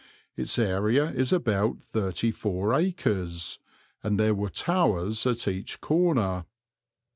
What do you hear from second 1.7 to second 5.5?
thirty four acres, and there were towers at